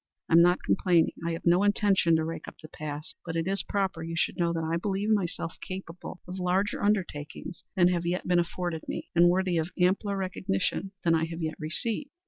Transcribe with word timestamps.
I 0.29 0.33
am 0.33 0.41
not 0.41 0.63
complaining; 0.63 1.11
I 1.23 1.33
have 1.33 1.45
no 1.45 1.61
intention 1.61 2.15
to 2.15 2.25
rake 2.25 2.47
up 2.47 2.55
the 2.59 2.67
past; 2.67 3.15
but 3.23 3.35
it 3.35 3.45
is 3.47 3.61
proper 3.61 4.01
you 4.01 4.15
should 4.17 4.35
know 4.35 4.51
that 4.51 4.63
I 4.63 4.77
believe 4.77 5.11
myself 5.11 5.59
capable 5.61 6.19
of 6.27 6.39
larger 6.39 6.81
undertakings 6.81 7.63
than 7.75 7.89
have 7.89 8.07
yet 8.07 8.27
been 8.27 8.39
afforded 8.39 8.85
me, 8.87 9.09
and 9.13 9.29
worthy 9.29 9.57
of 9.59 9.69
ampler 9.79 10.17
recognition 10.17 10.93
than 11.03 11.13
I 11.13 11.25
have 11.25 11.43
yet 11.43 11.53
received. 11.59 12.09